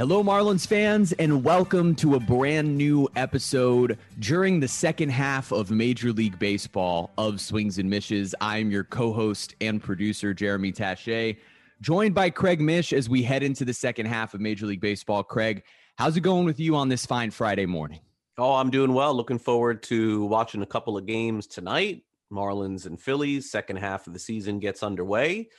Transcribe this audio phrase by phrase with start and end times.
[0.00, 5.70] Hello, Marlins fans, and welcome to a brand new episode during the second half of
[5.70, 8.34] Major League Baseball of Swings and Mishes.
[8.40, 11.36] I'm your co host and producer, Jeremy Taché,
[11.82, 15.22] joined by Craig Mish as we head into the second half of Major League Baseball.
[15.22, 15.64] Craig,
[15.96, 18.00] how's it going with you on this fine Friday morning?
[18.38, 19.12] Oh, I'm doing well.
[19.12, 22.04] Looking forward to watching a couple of games tonight.
[22.32, 25.50] Marlins and Phillies, second half of the season gets underway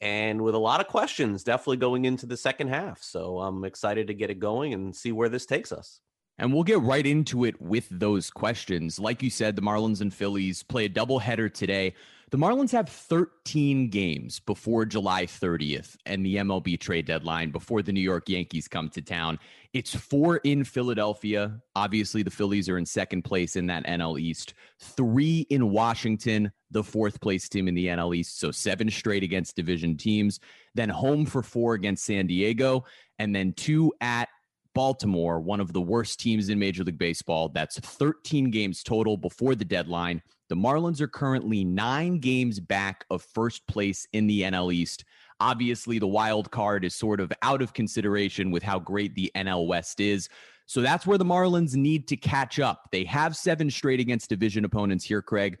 [0.00, 3.02] and with a lot of questions definitely going into the second half.
[3.02, 6.00] So I'm excited to get it going and see where this takes us.
[6.38, 9.00] And we'll get right into it with those questions.
[9.00, 11.94] Like you said, the Marlins and Phillies play a doubleheader today.
[12.30, 17.92] The Marlins have 13 games before July 30th and the MLB trade deadline before the
[17.92, 19.38] New York Yankees come to town.
[19.72, 21.58] It's four in Philadelphia.
[21.74, 26.84] Obviously, the Phillies are in second place in that NL East, three in Washington, the
[26.84, 28.38] fourth place team in the NL East.
[28.38, 30.38] So seven straight against division teams,
[30.74, 32.84] then home for four against San Diego,
[33.18, 34.28] and then two at
[34.78, 37.48] Baltimore, one of the worst teams in Major League Baseball.
[37.48, 40.22] That's 13 games total before the deadline.
[40.48, 45.04] The Marlins are currently nine games back of first place in the NL East.
[45.40, 49.66] Obviously, the wild card is sort of out of consideration with how great the NL
[49.66, 50.28] West is.
[50.66, 52.84] So that's where the Marlins need to catch up.
[52.92, 55.58] They have seven straight against division opponents here, Craig.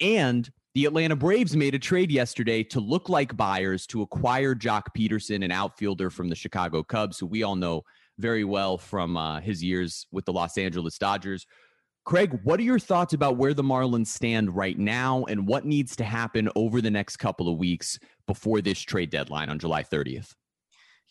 [0.00, 4.86] And the Atlanta Braves made a trade yesterday to look like buyers to acquire Joc
[4.96, 7.84] Pederson, an outfielder from the Chicago Cubs, who we all know
[8.18, 11.46] very well from uh, his years with the Los Angeles Dodgers.
[12.04, 15.94] Craig, what are your thoughts about where the Marlins stand right now and what needs
[15.96, 20.32] to happen over the next couple of weeks before this trade deadline on July 30th?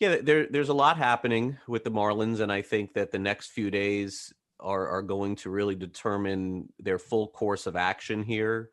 [0.00, 3.50] Yeah, there, there's a lot happening with the Marlins, and I think that the next
[3.50, 8.70] few days are, are going to really determine their full course of action here.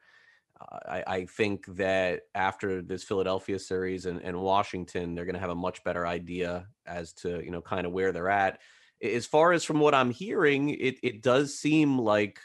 [0.61, 5.49] I, I, think that after this Philadelphia series and, and Washington, they're going to have
[5.49, 8.61] a much better idea as to you know kind of where they're at.
[9.01, 12.39] As far as from what I'm hearing, it it does seem like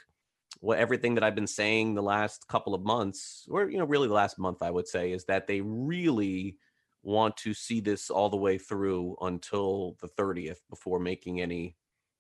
[0.59, 4.09] what everything that I've been saying the last couple of months, or you know, really
[4.09, 6.56] the last month, I would say, is that they really
[7.03, 11.77] want to see this all the way through until the 30th before making any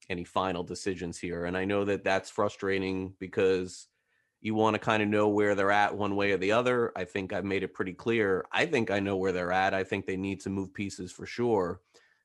[0.08, 1.44] any final decisions here.
[1.44, 3.86] And I know that that's frustrating because
[4.40, 6.92] you want to kind of know where they're at one way or the other.
[6.96, 8.46] I think I've made it pretty clear.
[8.50, 9.74] I think I know where they're at.
[9.74, 11.80] I think they need to move pieces for sure.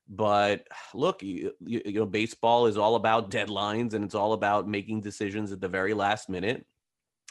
[0.08, 4.68] But look, you, you, you know, baseball is all about deadlines and it's all about
[4.68, 6.66] making decisions at the very last minute.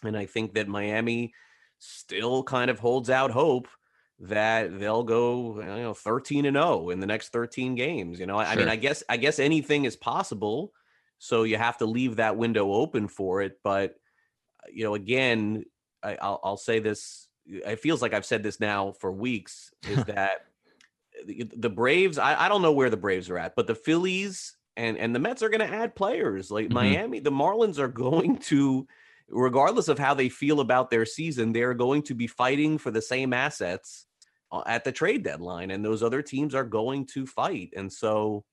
[0.02, 1.32] And I think that Miami
[1.78, 3.68] still kind of holds out hope
[4.20, 8.40] that they'll go you know 13 and 0 in the next 13 games you know
[8.40, 8.46] sure.
[8.46, 10.72] i mean i guess i guess anything is possible
[11.18, 13.96] so you have to leave that window open for it but
[14.72, 15.64] you know, again,
[16.02, 17.28] I, will I'll say this.
[17.46, 19.70] It feels like I've said this now for weeks.
[19.88, 20.46] Is that
[21.26, 22.18] the, the Braves?
[22.18, 25.20] I, I don't know where the Braves are at, but the Phillies and and the
[25.20, 26.50] Mets are going to add players.
[26.50, 26.74] Like mm-hmm.
[26.74, 28.86] Miami, the Marlins are going to,
[29.28, 32.90] regardless of how they feel about their season, they are going to be fighting for
[32.90, 34.06] the same assets
[34.52, 37.70] uh, at the trade deadline, and those other teams are going to fight.
[37.76, 38.44] And so,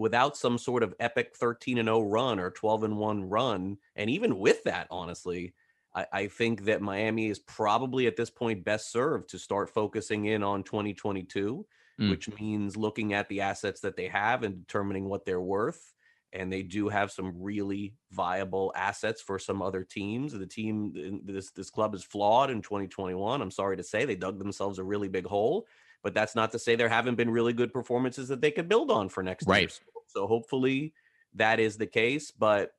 [0.00, 4.08] without some sort of epic 13 and 0 run or 12 and 1 run, and
[4.08, 5.52] even with that, honestly,
[5.94, 10.24] I, I, think that Miami is probably at this point best served to start focusing
[10.24, 11.66] in on 2022,
[12.00, 12.10] mm.
[12.10, 15.92] which means looking at the assets that they have and determining what they're worth.
[16.32, 20.32] And they do have some really viable assets for some other teams.
[20.32, 23.42] The team, this this club is flawed in 2021.
[23.42, 25.66] I'm sorry to say, they dug themselves a really big hole
[26.02, 28.90] but that's not to say there haven't been really good performances that they could build
[28.90, 29.60] on for next right.
[29.60, 29.68] year.
[29.68, 29.82] So
[30.16, 30.94] hopefully
[31.34, 32.30] that is the case.
[32.30, 32.72] But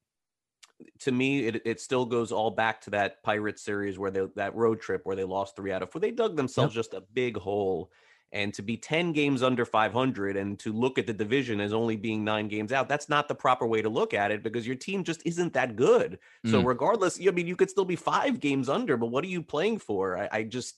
[0.99, 4.55] to me, it, it still goes all back to that Pirates series where they that
[4.55, 6.01] road trip where they lost three out of four.
[6.01, 6.79] They dug themselves yep.
[6.79, 7.91] just a big hole.
[8.33, 11.97] And to be 10 games under 500 and to look at the division as only
[11.97, 14.77] being nine games out, that's not the proper way to look at it because your
[14.77, 16.17] team just isn't that good.
[16.45, 16.51] Mm.
[16.51, 19.43] So, regardless, I mean, you could still be five games under, but what are you
[19.43, 20.17] playing for?
[20.17, 20.77] I, I just,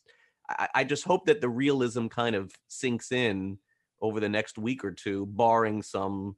[0.50, 3.60] I, I just hope that the realism kind of sinks in
[4.02, 6.36] over the next week or two, barring some,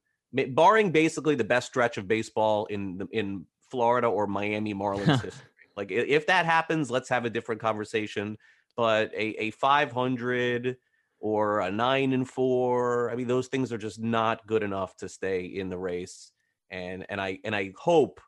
[0.50, 5.48] barring basically the best stretch of baseball in in Florida or Miami Marlins history.
[5.76, 8.38] Like if that happens, let's have a different conversation.
[8.78, 10.78] But a, a 500
[11.20, 15.10] or a nine and four, I mean, those things are just not good enough to
[15.10, 16.32] stay in the race.
[16.70, 18.20] And and I and I hope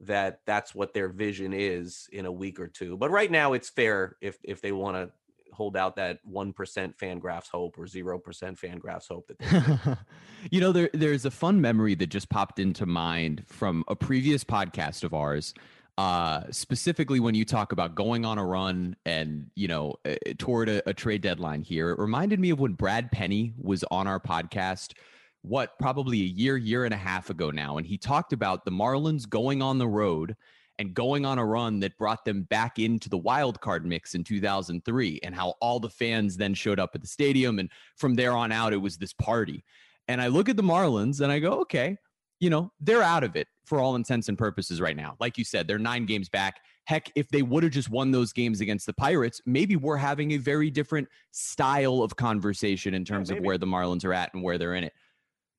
[0.00, 2.96] that that's what their vision is in a week or two.
[2.96, 5.12] But right now, it's fair if if they want to
[5.52, 6.54] hold out that 1%
[6.96, 9.98] Fangraphs hope or 0% Fangraphs hope that
[10.50, 14.44] you know there there's a fun memory that just popped into mind from a previous
[14.44, 15.54] podcast of ours
[15.98, 20.68] uh, specifically when you talk about going on a run and you know uh, toward
[20.68, 21.90] a, a trade deadline here.
[21.90, 24.94] It reminded me of when Brad Penny was on our podcast
[25.42, 28.70] what probably a year, year and a half ago now, and he talked about the
[28.70, 30.36] Marlins going on the road
[30.82, 34.24] and going on a run that brought them back into the wild card mix in
[34.24, 38.32] 2003 and how all the fans then showed up at the stadium and from there
[38.32, 39.64] on out it was this party.
[40.08, 41.96] And I look at the Marlins and I go, okay,
[42.40, 45.14] you know, they're out of it for all intents and purposes right now.
[45.20, 46.58] Like you said, they're 9 games back.
[46.86, 50.32] Heck, if they would have just won those games against the Pirates, maybe we're having
[50.32, 54.34] a very different style of conversation in terms yeah, of where the Marlins are at
[54.34, 54.94] and where they're in it.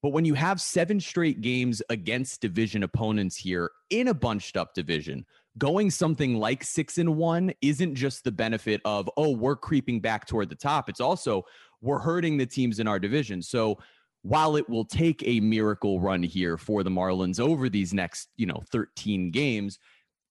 [0.04, 4.74] But when you have seven straight games against division opponents here in a bunched up
[4.74, 5.26] division,
[5.58, 10.28] going something like six and one isn't just the benefit of, oh, we're creeping back
[10.28, 10.90] toward the top.
[10.90, 11.46] It's also
[11.82, 13.42] we're hurting the teams in our division.
[13.42, 13.80] So
[14.24, 18.46] while it will take a miracle run here for the Marlins over these next, you
[18.46, 19.80] know, 13 games,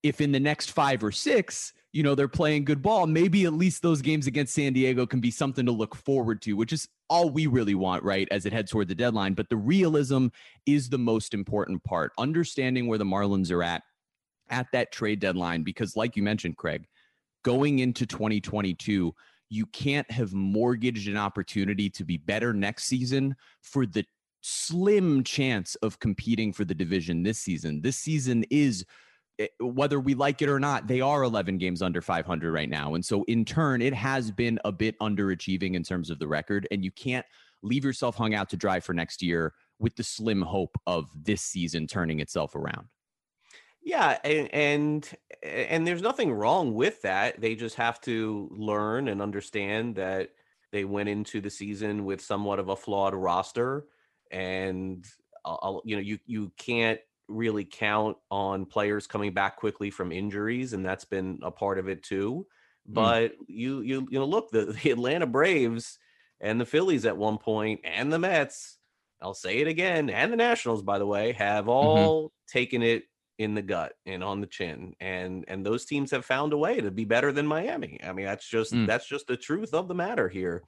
[0.02, 3.52] if in the next five or six, you know, they're playing good ball, maybe at
[3.52, 6.88] least those games against San Diego can be something to look forward to, which is
[7.08, 9.34] all we really want, right, as it heads toward the deadline.
[9.34, 10.28] But the realism
[10.64, 12.12] is the most important part.
[12.18, 13.82] Understanding where the Marlins are at
[14.48, 16.86] at that trade deadline, because like you mentioned, Craig,
[17.44, 19.14] going into 2022,
[19.50, 24.04] you can't have mortgaged an opportunity to be better next season for the
[24.40, 27.82] slim chance of competing for the division this season.
[27.82, 28.84] This season is
[29.60, 32.94] whether we like it or not, they are 11 games under 500 right now.
[32.94, 36.66] And so, in turn, it has been a bit underachieving in terms of the record.
[36.70, 37.26] And you can't
[37.62, 41.42] leave yourself hung out to dry for next year with the slim hope of this
[41.42, 42.88] season turning itself around.
[43.84, 45.10] Yeah, and, and
[45.42, 47.40] and there's nothing wrong with that.
[47.40, 50.30] They just have to learn and understand that
[50.70, 53.86] they went into the season with somewhat of a flawed roster,
[54.30, 55.04] and
[55.44, 57.00] uh, you know you you can't
[57.32, 61.88] really count on players coming back quickly from injuries, and that's been a part of
[61.88, 62.46] it too.
[62.88, 62.94] Mm.
[62.94, 63.44] But mm.
[63.48, 65.98] you you you know look the, the Atlanta Braves
[66.40, 68.78] and the Phillies at one point and the Mets,
[69.20, 71.70] I'll say it again, and the Nationals by the way, have mm-hmm.
[71.70, 72.58] all mm-hmm.
[72.58, 73.04] taken it
[73.38, 76.80] in the gut and on the chin and and those teams have found a way
[76.80, 77.98] to be better than Miami.
[78.04, 78.86] I mean that's just mm.
[78.86, 80.62] that's just the truth of the matter here.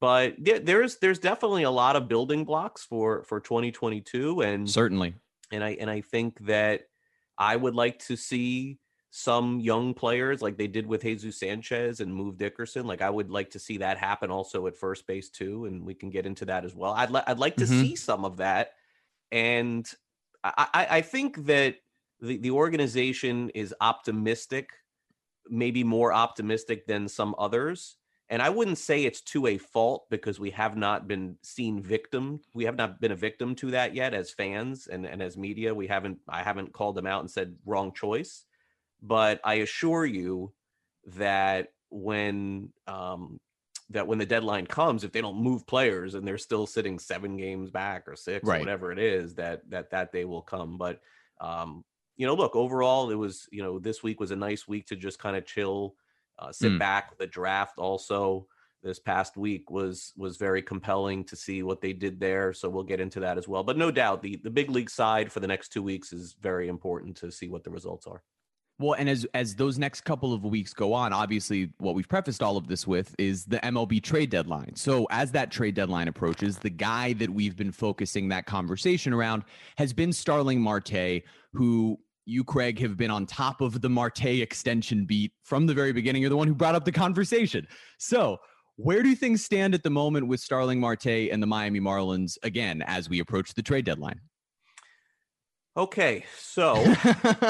[0.00, 5.14] But yeah, there's there's definitely a lot of building blocks for for 2022 and certainly
[5.50, 6.82] and I and I think that
[7.38, 8.78] I would like to see
[9.10, 12.86] some young players like they did with Jesus Sanchez and move Dickerson.
[12.86, 15.94] Like I would like to see that happen also at first base too, and we
[15.94, 16.92] can get into that as well.
[16.92, 17.80] I'd li- I'd like to mm-hmm.
[17.80, 18.72] see some of that,
[19.32, 19.90] and
[20.44, 21.76] I, I I think that
[22.20, 24.70] the the organization is optimistic,
[25.48, 27.96] maybe more optimistic than some others
[28.28, 32.40] and I wouldn't say it's to a fault because we have not been seen victim.
[32.54, 35.74] We have not been a victim to that yet as fans and, and as media.
[35.74, 38.44] We haven't I haven't called them out and said wrong choice.
[39.00, 40.52] But I assure you
[41.06, 43.38] that when um,
[43.90, 47.36] that when the deadline comes, if they don't move players and they're still sitting seven
[47.36, 48.56] games back or six right.
[48.56, 50.78] or whatever it is, that that that day will come.
[50.78, 51.00] But
[51.40, 51.84] um,
[52.16, 54.96] you know, look, overall, it was you know this week was a nice week to
[54.96, 55.94] just kind of chill
[56.38, 56.78] uh, sit mm.
[56.78, 57.18] back.
[57.18, 58.46] The draft also
[58.82, 62.52] this past week was was very compelling to see what they did there.
[62.52, 63.62] So we'll get into that as well.
[63.62, 66.68] But no doubt the the big league side for the next two weeks is very
[66.68, 68.22] important to see what the results are.
[68.78, 72.42] Well, and as as those next couple of weeks go on, obviously what we've prefaced
[72.42, 74.76] all of this with is the MLB trade deadline.
[74.76, 79.44] So as that trade deadline approaches, the guy that we've been focusing that conversation around
[79.78, 81.22] has been Starling Marte,
[81.54, 85.92] who you, Craig, have been on top of the Marte extension beat from the very
[85.92, 86.20] beginning.
[86.20, 87.66] You're the one who brought up the conversation.
[87.98, 88.38] So,
[88.76, 92.82] where do things stand at the moment with Starling Marte and the Miami Marlins again
[92.82, 94.20] as we approach the trade deadline?
[95.76, 96.84] Okay, so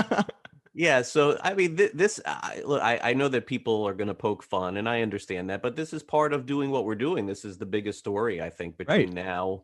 [0.75, 4.09] yeah, so I mean, th- this I, look, I, I know that people are going
[4.09, 6.95] to poke fun, and I understand that, but this is part of doing what we're
[6.95, 7.27] doing.
[7.27, 9.13] This is the biggest story I think between right.
[9.13, 9.63] now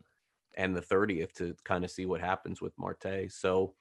[0.55, 3.29] and the 30th to kind of see what happens with Marte.
[3.29, 3.73] So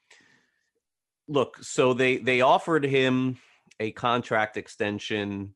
[1.32, 3.38] look, so they they offered him
[3.80, 5.54] a contract extension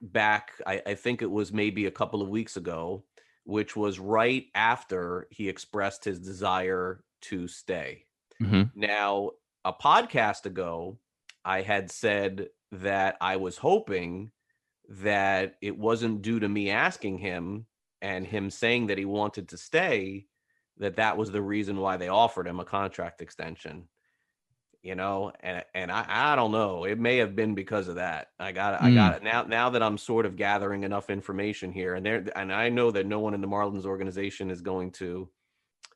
[0.00, 0.52] back.
[0.66, 3.04] I, I think it was maybe a couple of weeks ago,
[3.44, 8.04] which was right after he expressed his desire to stay.
[8.40, 8.78] Mm-hmm.
[8.78, 9.30] Now,
[9.64, 10.98] a podcast ago,
[11.44, 14.30] I had said that I was hoping
[14.88, 17.66] that it wasn't due to me asking him
[18.00, 20.26] and him saying that he wanted to stay
[20.78, 23.88] that that was the reason why they offered him a contract extension
[24.86, 28.28] you know and and I, I don't know it may have been because of that
[28.38, 28.84] i got it mm.
[28.84, 29.16] i got mm.
[29.16, 32.68] it now now that i'm sort of gathering enough information here and there and i
[32.68, 35.28] know that no one in the marlins organization is going to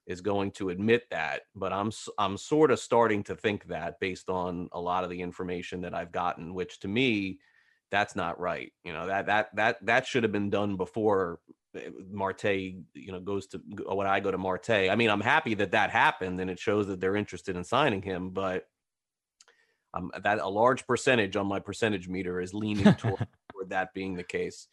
[0.07, 4.29] is going to admit that but i'm i'm sort of starting to think that based
[4.29, 7.39] on a lot of the information that i've gotten which to me
[7.93, 11.39] that's not right you know that that that that should have been done before
[11.77, 12.45] eh, Marte,
[12.95, 14.71] you know, goes to when I go to Marte.
[14.71, 18.03] I mean, I'm happy that that happened, and it shows that they're interested in signing
[18.03, 18.31] him.
[18.31, 18.67] But
[19.95, 24.15] um, that a large percentage on my percentage meter is leaning toward, toward that being
[24.15, 24.69] the case.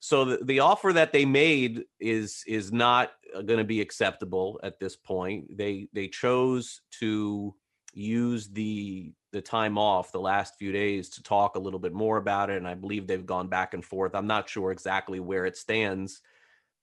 [0.00, 4.60] So the, the offer that they made is is not uh, going to be acceptable
[4.62, 5.56] at this point.
[5.56, 7.54] They they chose to
[7.94, 12.16] use the the time off the last few days to talk a little bit more
[12.16, 15.46] about it and i believe they've gone back and forth i'm not sure exactly where
[15.46, 16.20] it stands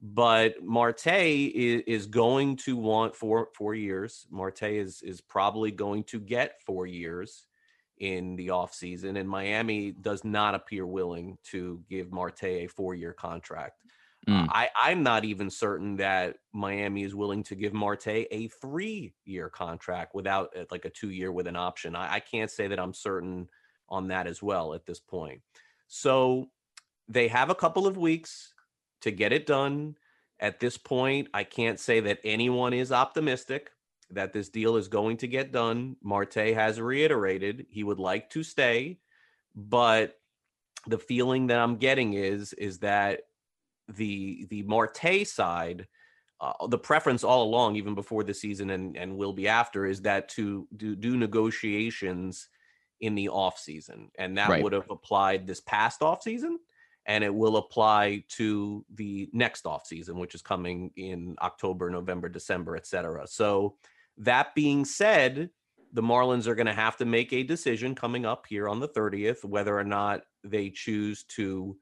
[0.01, 6.04] but marte is, is going to want four four years marte is is probably going
[6.04, 7.46] to get four years
[8.00, 13.14] in the offseason and miami does not appear willing to give marte a four year
[13.14, 13.80] contract
[14.28, 14.48] Mm.
[14.50, 19.50] I, I'm not even certain that Miami is willing to give Marte a three year
[19.50, 21.96] contract without uh, like a two year with an option.
[21.96, 23.48] I, I can't say that I'm certain
[23.88, 25.42] on that as well at this point.
[25.88, 26.48] So
[27.08, 28.54] they have a couple of weeks
[29.02, 29.96] to get it done.
[30.40, 33.70] At this point, I can't say that anyone is optimistic
[34.12, 35.96] that this deal is going to get done.
[36.04, 39.00] Marte has reiterated he would like to stay,
[39.56, 40.16] but
[40.88, 43.22] the feeling that I'm getting is is that
[43.88, 45.88] the the Marte side,
[46.40, 50.02] uh, the preference all along, even before the season and and will be after, is
[50.04, 52.50] that to do, do negotiations
[53.02, 54.64] in the off season, and that right.
[54.64, 56.60] would have applied this past off season,
[57.06, 62.30] and it will apply to the next off season, which is coming in October, November,
[62.30, 63.28] December, etc.
[63.28, 63.76] So
[64.17, 65.50] that being said,
[65.93, 68.89] the Marlins are going to have to make a decision coming up here on the
[68.89, 71.77] 30th whether or not they choose to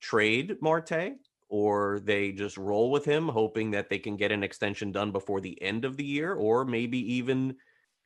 [0.00, 1.14] trade Marte
[1.48, 5.40] or they just roll with him, hoping that they can get an extension done before
[5.40, 7.56] the end of the year, or maybe even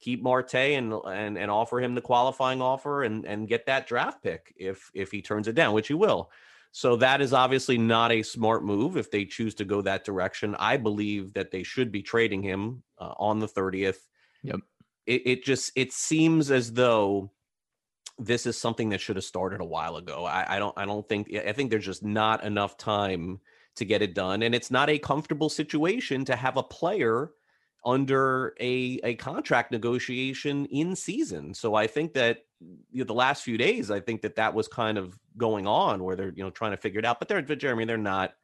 [0.01, 4.23] keep Marte and and and offer him the qualifying offer and and get that draft
[4.23, 6.31] pick if if he turns it down, which he will.
[6.73, 10.55] So that is obviously not a smart move if they choose to go that direction.
[10.59, 13.99] I believe that they should be trading him uh, on the 30th.
[14.43, 14.61] Yep.
[15.07, 17.33] It, it just it seems as though
[18.19, 20.25] this is something that should have started a while ago.
[20.25, 23.41] I, I, don't I don't think I think there's just not enough time
[23.77, 24.43] to get it done.
[24.43, 27.31] And it's not a comfortable situation to have a player
[27.85, 31.55] under a, a contract negotiation in season.
[31.55, 34.69] So I think that you know, the last few days, I think that that was
[34.69, 37.41] kind of going on where they're, you know, trying to figure it out, but they're,
[37.41, 38.35] Jeremy, they're not,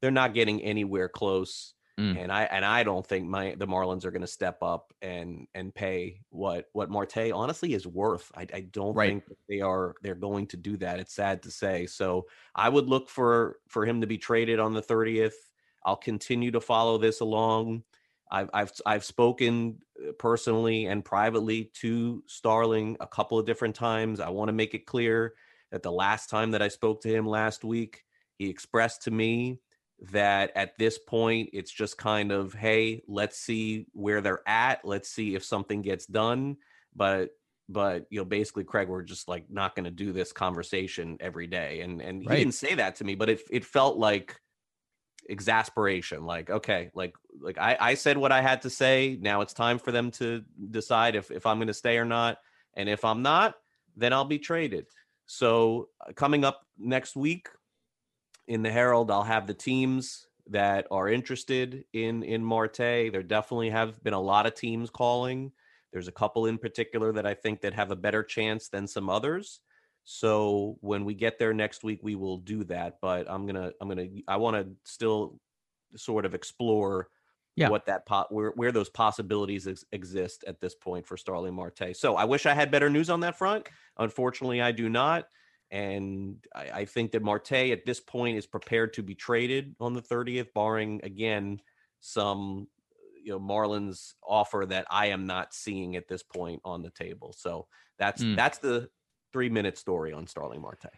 [0.00, 2.24] they're not getting anywhere close Mm.
[2.24, 5.46] And I and I don't think my the Marlins are going to step up and
[5.54, 8.32] and pay what what Marte honestly is worth.
[8.34, 9.10] I, I don't right.
[9.10, 11.00] think they are they're going to do that.
[11.00, 11.86] It's sad to say.
[11.86, 15.34] So I would look for for him to be traded on the 30th.
[15.84, 17.82] I'll continue to follow this along.
[18.32, 24.18] I've I've I've spoken uh, personally and privately to Starling a couple of different times.
[24.18, 25.34] I want to make it clear
[25.70, 28.02] that the last time that I spoke to him last week,
[28.38, 29.60] he expressed to me
[30.10, 35.08] that at this point it's just kind of hey let's see where they're at let's
[35.08, 36.56] see if something gets done
[36.96, 37.30] but
[37.68, 41.46] but you know basically craig we're just like not going to do this conversation every
[41.46, 42.38] day and and right.
[42.38, 44.40] he didn't say that to me but it it felt like
[45.28, 49.52] exasperation like okay like like i i said what i had to say now it's
[49.52, 52.38] time for them to decide if if i'm going to stay or not
[52.74, 53.54] and if i'm not
[53.96, 54.86] then i'll be traded
[55.26, 57.48] so uh, coming up next week
[58.48, 62.76] in the Herald, I'll have the teams that are interested in in Marte.
[62.76, 65.52] There definitely have been a lot of teams calling.
[65.92, 69.08] There's a couple in particular that I think that have a better chance than some
[69.08, 69.60] others.
[70.04, 72.98] So when we get there next week, we will do that.
[73.00, 75.38] But I'm gonna I'm gonna I want to still
[75.96, 77.08] sort of explore
[77.54, 77.68] yeah.
[77.68, 81.94] what that pot where where those possibilities ex- exist at this point for Starling Marte.
[81.94, 83.68] So I wish I had better news on that front.
[83.98, 85.26] Unfortunately, I do not.
[85.70, 89.94] And I, I, think that Marte at this point is prepared to be traded on
[89.94, 91.62] the 30th, barring again
[92.00, 92.66] some
[93.22, 97.34] you know Marlins offer that I am not seeing at this point on the table.
[97.36, 97.68] So
[97.98, 98.36] that's mm.
[98.36, 98.88] that's the
[99.32, 100.90] three minute story on Starling Marte.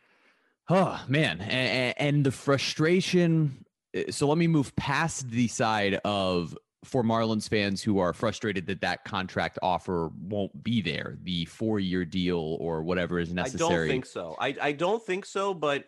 [0.69, 3.65] Oh man, and, and the frustration.
[3.93, 8.67] Eh, so let me move past the side of for Marlins fans who are frustrated
[8.67, 13.75] that that contract offer won't be there, the four year deal or whatever is necessary.
[13.75, 14.37] I don't think so.
[14.39, 15.87] I, I don't think so, but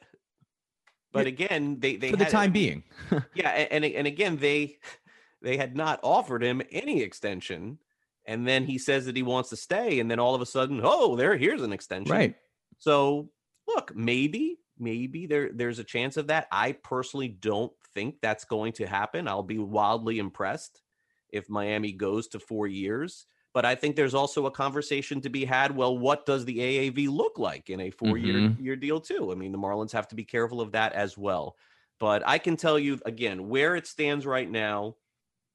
[1.13, 2.85] but again, they they for had, the time being,
[3.35, 4.79] yeah, and and again they
[5.41, 7.79] they had not offered him any extension,
[8.27, 10.81] and then he says that he wants to stay, and then all of a sudden,
[10.83, 12.35] oh, there here's an extension, right?
[12.79, 13.31] So
[13.67, 16.49] look, maybe maybe there there's a chance of that.
[16.51, 19.29] I personally don't think that's going to happen.
[19.29, 20.83] I'll be wildly impressed
[21.31, 23.27] if Miami goes to four years.
[23.55, 25.75] But I think there's also a conversation to be had.
[25.75, 28.63] Well, what does the AAV look like in a 4 year mm-hmm.
[28.63, 29.33] year deal too?
[29.33, 31.57] I mean, the Marlins have to be careful of that as well.
[31.99, 34.97] But I can tell you again where it stands right now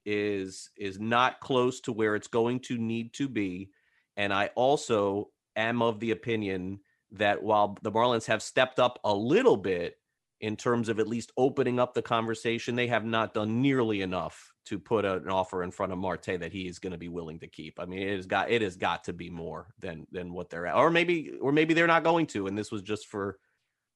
[0.06, 3.70] is is not close to where it's going to need to be.
[4.18, 6.80] And I also am of the opinion
[7.12, 9.98] that while the Marlins have stepped up a little bit
[10.40, 14.52] in terms of at least opening up the conversation, they have not done nearly enough
[14.66, 17.40] to put an offer in front of Marte that he is going to be willing
[17.40, 17.80] to keep.
[17.80, 20.68] I mean, it has got it has got to be more than than what they're
[20.68, 23.38] at, or maybe or maybe they're not going to, and this was just for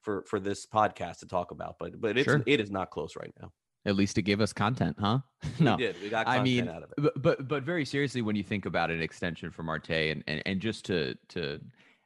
[0.02, 1.76] for for this podcast to talk about.
[1.80, 2.44] But but it's sure.
[2.46, 3.52] it is not close right now.
[3.86, 5.20] At least it gave us content, huh?
[5.60, 6.02] no, we did.
[6.02, 6.28] We got.
[6.28, 9.90] I mean, But, but but very seriously, when you think about an extension for Marte,
[9.90, 11.60] and and and just to to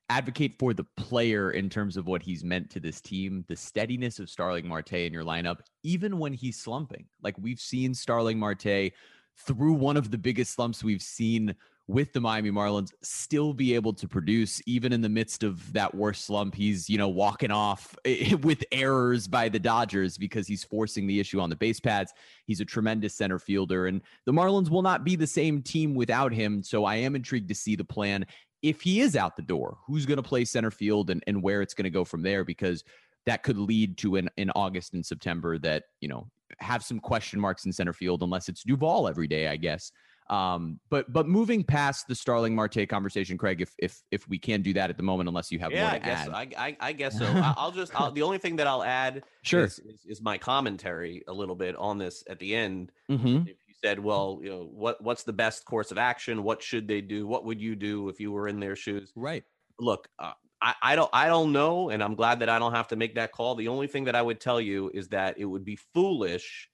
[0.10, 4.20] advocate for the player in terms of what he's meant to this team, the steadiness
[4.20, 7.06] of Starling Marte in your lineup, even when he's slumping.
[7.22, 8.92] Like we've seen Starling Marte
[9.38, 11.56] through one of the biggest slumps we've seen
[11.90, 15.94] with the Miami Marlins still be able to produce even in the midst of that
[15.96, 16.54] worst slump.
[16.54, 17.96] He's, you know, walking off
[18.44, 22.14] with errors by the Dodgers because he's forcing the issue on the base pads.
[22.46, 26.32] He's a tremendous center fielder and the Marlins will not be the same team without
[26.32, 26.62] him.
[26.62, 28.24] So I am intrigued to see the plan
[28.62, 31.64] if he is out the door, who's going to play center field and, and where
[31.64, 32.84] it's going to go from there, because
[33.26, 36.30] that could lead to an in August and September that, you know,
[36.60, 39.92] have some question marks in center field unless it's Duvall every day, I guess.
[40.30, 44.62] Um, but but moving past the Starling Marte conversation, Craig, if if if we can
[44.62, 46.26] do that at the moment, unless you have yeah, more to I guess add.
[46.28, 46.34] So.
[46.34, 47.26] I, I, I guess so.
[47.58, 51.24] I'll just I'll, the only thing that I'll add sure is, is, is, my commentary
[51.28, 52.92] a little bit on this at the end.
[53.10, 53.48] Mm-hmm.
[53.48, 56.44] If you said, well, you know, what what's the best course of action?
[56.44, 57.26] What should they do?
[57.26, 59.12] What would you do if you were in their shoes?
[59.16, 59.44] Right.
[59.80, 62.90] Look, uh, I, I don't I don't know, and I'm glad that I don't have
[62.90, 63.56] to make that call.
[63.56, 66.70] The only thing that I would tell you is that it would be foolish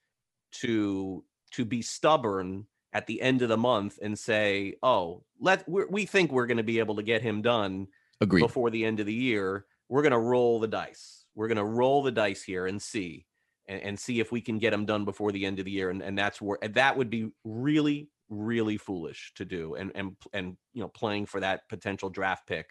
[0.61, 5.85] to to be stubborn at the end of the month and say, "Oh, let we
[5.85, 7.87] we think we're going to be able to get him done
[8.21, 8.41] Agreed.
[8.41, 9.65] before the end of the year.
[9.87, 11.25] We're going to roll the dice.
[11.35, 13.27] We're going to roll the dice here and see."
[13.67, 15.89] and, and see if we can get them done before the end of the year.
[15.89, 19.75] And, and that's where that would be really, really foolish to do.
[19.75, 22.67] And and and you know, playing for that potential draft pick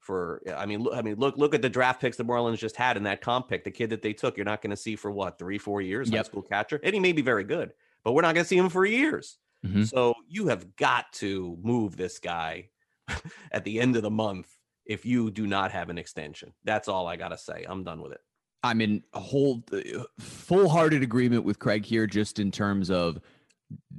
[0.00, 2.76] for I mean look I mean look look at the draft picks the Marlins just
[2.76, 3.64] had in that comp pick.
[3.64, 6.10] The kid that they took, you're not going to see for what three four years.
[6.10, 6.18] Yep.
[6.18, 7.72] High school catcher, and he may be very good,
[8.04, 9.38] but we're not going to see him for years.
[9.64, 9.84] Mm-hmm.
[9.84, 12.70] So you have got to move this guy
[13.52, 14.48] at the end of the month
[14.86, 16.52] if you do not have an extension.
[16.64, 17.64] That's all I got to say.
[17.66, 18.20] I'm done with it.
[18.62, 23.20] I'm in whole uh, full-hearted agreement with Craig here just in terms of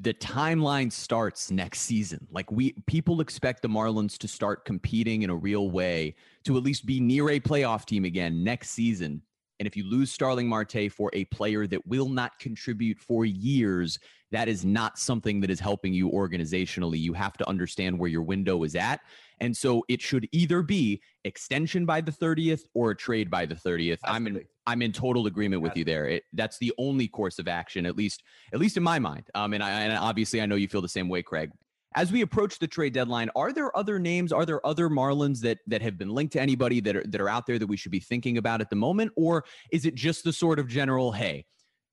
[0.01, 2.27] the timeline starts next season.
[2.31, 6.63] Like we people expect the Marlins to start competing in a real way to at
[6.63, 9.21] least be near a playoff team again next season.
[9.59, 13.99] And if you lose Starling Marte for a player that will not contribute for years,
[14.35, 16.99] that is not something that is helping you organizationally.
[16.99, 18.99] You have to understand where your window is at.
[19.39, 23.55] And so it should either be extension by the 30th or a trade by the
[23.55, 23.99] 30th.
[24.03, 26.09] I'm in I'm in total agreement with you there.
[26.09, 29.29] It, that's the only course of action, at least at least in my mind.
[29.35, 31.51] Um, and I and obviously I know you feel the same way, Craig.
[31.95, 34.33] As we approach the trade deadline, are there other names?
[34.33, 37.29] Are there other Marlins that that have been linked to anybody that are that are
[37.29, 40.25] out there that we should be thinking about at the moment, or is it just
[40.25, 41.45] the sort of general, hey,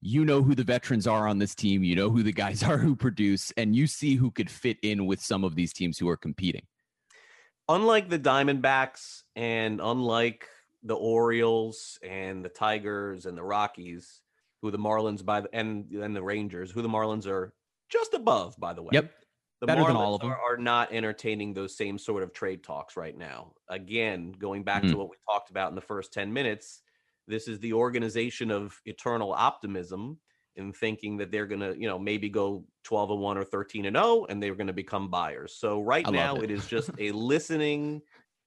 [0.02, 2.76] you know who the veterans are on this team, you know who the guys are
[2.76, 6.08] who produce, and you see who could fit in with some of these teams who
[6.08, 6.66] are competing?
[7.68, 10.48] Unlike the Diamondbacks and unlike
[10.82, 14.20] the Orioles and the Tigers and the Rockies,
[14.60, 17.54] who the Marlins by the and and the Rangers, who the Marlins are
[17.88, 18.90] just above, by the way.
[18.92, 19.12] Yep.
[19.60, 20.30] The Better Marlins than all of them.
[20.30, 23.52] Are, are, not entertaining those same sort of trade talks right now.
[23.68, 24.90] Again, going back mm-hmm.
[24.90, 26.81] to what we talked about in the first 10 minutes,
[27.26, 30.18] this is the organization of eternal optimism
[30.56, 33.86] in thinking that they're going to, you know, maybe go 12 and 1 or 13
[33.86, 35.54] and 0 and they're going to become buyers.
[35.54, 36.44] So right now it.
[36.44, 38.02] it is just a listening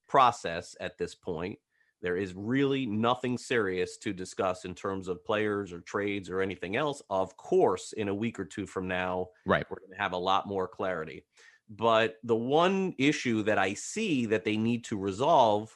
[0.08, 1.58] process at this point.
[2.02, 6.76] There is really nothing serious to discuss in terms of players or trades or anything
[6.76, 7.02] else.
[7.10, 10.18] Of course, in a week or two from now, right, we're going to have a
[10.18, 11.24] lot more clarity.
[11.68, 15.76] But the one issue that I see that they need to resolve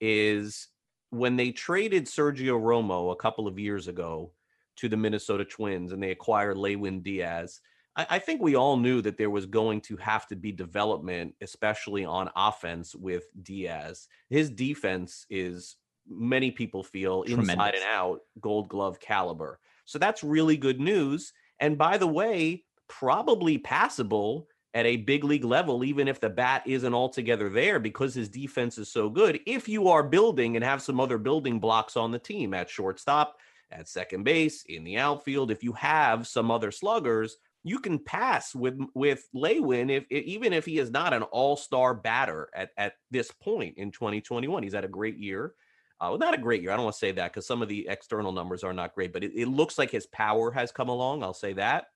[0.00, 0.68] is
[1.14, 4.32] when they traded Sergio Romo a couple of years ago
[4.76, 7.60] to the Minnesota Twins and they acquired Lewin Diaz.
[7.96, 11.34] I, I, think we all knew that there was going to have to be development,
[11.40, 14.08] especially on offense with Diaz.
[14.30, 15.76] His defense is,
[16.08, 17.54] many people feel, Tremendous.
[17.54, 19.60] inside and out, gold glove caliber.
[19.84, 21.32] So that's really good news.
[21.60, 26.62] And by the way, probably passable at a big league level, even if the bat
[26.66, 29.38] isn't altogether there because his defense is so good.
[29.46, 33.36] If you are building and have some other building blocks on the team at shortstop,
[33.70, 38.54] at second base, in the outfield, if you have some other sluggers, you can pass
[38.54, 42.94] with with Lewin if, if even if he is not an all-star batter at, at
[43.10, 44.62] this point in 2021.
[44.62, 45.54] He's had a great year.
[46.00, 46.72] Uh, well, not a great year.
[46.72, 49.12] I don't want to say that because some of the external numbers are not great,
[49.12, 51.22] but it, it looks like his power has come along.
[51.22, 51.86] I'll say that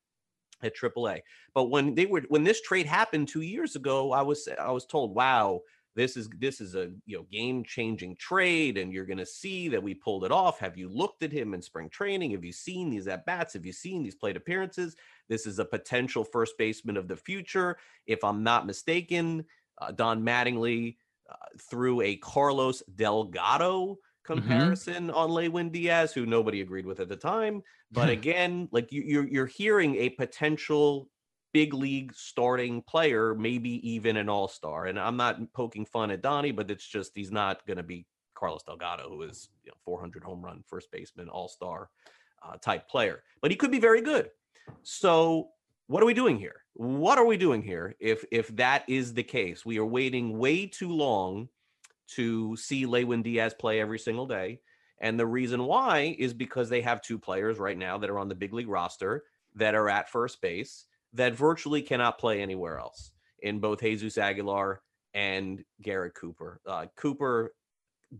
[0.62, 1.20] at AAA.
[1.54, 4.86] But when they were when this trade happened two years ago, I was I was
[4.86, 5.62] told, wow,
[5.98, 9.68] this is this is a you know game changing trade, and you're going to see
[9.68, 10.58] that we pulled it off.
[10.60, 12.30] Have you looked at him in spring training?
[12.30, 13.54] Have you seen these at bats?
[13.54, 14.96] Have you seen these plate appearances?
[15.28, 17.78] This is a potential first baseman of the future.
[18.06, 19.44] If I'm not mistaken,
[19.78, 20.96] uh, Don Mattingly
[21.28, 23.98] uh, threw a Carlos Delgado.
[24.28, 25.16] Comparison mm-hmm.
[25.16, 27.62] on Lewin Diaz, who nobody agreed with at the time.
[27.90, 31.08] But again, like you, you're you're hearing a potential
[31.54, 34.86] big league starting player, maybe even an all star.
[34.86, 38.06] And I'm not poking fun at Donnie, but it's just he's not going to be
[38.34, 41.88] Carlos Delgado, who is you know, 400 home run first baseman, all star
[42.42, 43.22] uh, type player.
[43.40, 44.30] But he could be very good.
[44.82, 45.48] So
[45.86, 46.64] what are we doing here?
[46.74, 47.96] What are we doing here?
[47.98, 51.48] If if that is the case, we are waiting way too long
[52.16, 54.60] to see Lewin Diaz play every single day.
[55.00, 58.28] And the reason why is because they have two players right now that are on
[58.28, 63.12] the big league roster that are at first base that virtually cannot play anywhere else
[63.40, 64.82] in both Jesus Aguilar
[65.14, 66.60] and Garrett Cooper.
[66.66, 67.54] Uh, Cooper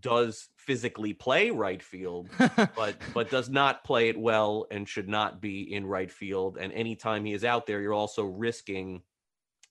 [0.00, 2.28] does physically play right field,
[2.76, 6.58] but but does not play it well and should not be in right field.
[6.58, 9.02] And anytime he is out there, you're also risking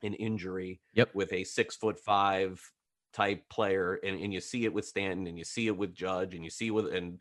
[0.03, 1.13] an injury yep.
[1.13, 2.61] with a six foot five
[3.13, 3.99] type player.
[4.03, 6.49] And, and you see it with Stanton and you see it with Judge and you
[6.49, 7.19] see with and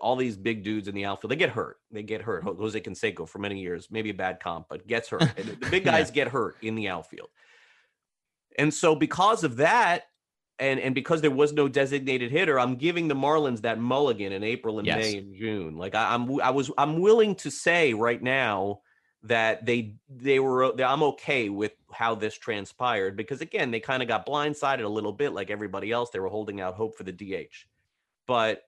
[0.00, 1.78] all these big dudes in the outfield, they get hurt.
[1.90, 2.44] They get hurt.
[2.44, 2.60] Mm-hmm.
[2.60, 5.20] Jose Canseco for many years, maybe a bad comp, but gets hurt.
[5.36, 6.14] the big guys yeah.
[6.14, 7.28] get hurt in the outfield.
[8.58, 10.04] And so because of that,
[10.60, 14.44] and and because there was no designated hitter, I'm giving the Marlins that mulligan in
[14.44, 14.98] April and yes.
[14.98, 15.76] May and June.
[15.76, 18.80] Like I, I'm I was I'm willing to say right now
[19.24, 24.02] that they they were uh, I'm okay with how this transpired because again they kind
[24.02, 26.10] of got blindsided a little bit like everybody else.
[26.10, 27.66] They were holding out hope for the DH,
[28.26, 28.62] but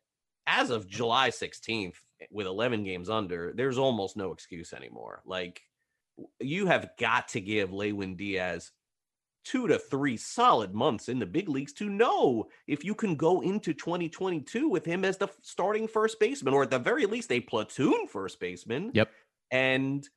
[0.47, 5.23] as of July 16th, eh, with 11 games under, there's almost no excuse anymore.
[5.27, 5.63] Like,
[6.41, 8.71] you have got to give Lewin Diaz
[9.45, 13.43] two to three solid months in the big leagues to know if you can go
[13.43, 17.41] into 2022 with him as the starting first baseman, or at the very least, a
[17.41, 18.91] platoon first baseman.
[18.95, 19.11] Yep.
[19.53, 20.09] And